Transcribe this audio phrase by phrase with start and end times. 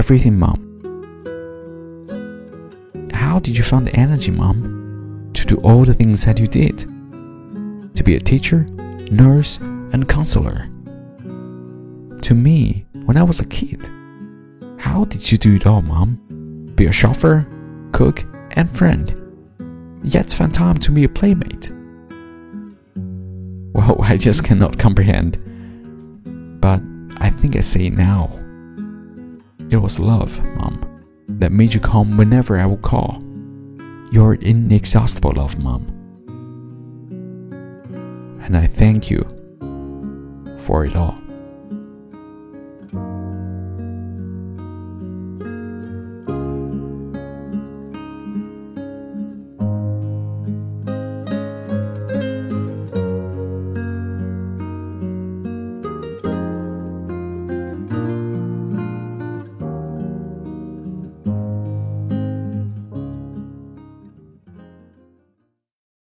[0.00, 0.58] everything, Mom.
[3.12, 6.78] How did you find the energy, Mom, to do all the things that you did?
[7.96, 8.60] To be a teacher,
[9.10, 9.58] nurse,
[9.92, 10.70] and counselor.
[12.22, 13.90] To me, when I was a kid,
[14.78, 16.72] how did you do it all, Mom?
[16.76, 17.46] Be a chauffeur,
[17.92, 19.04] cook, and friend,
[20.02, 21.72] yet find time to be a playmate.
[23.74, 25.36] Well, I just cannot comprehend.
[26.62, 26.80] But
[27.18, 28.40] I think I say now.
[29.70, 30.84] It was love, Mom,
[31.28, 33.22] that made you come whenever I would call.
[34.10, 35.86] Your inexhaustible love, Mom.
[38.42, 39.22] And I thank you
[40.58, 41.16] for it all.